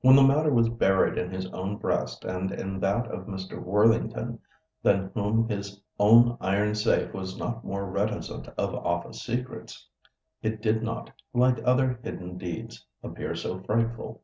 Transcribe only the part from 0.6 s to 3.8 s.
buried in his own breast and in that of Mr.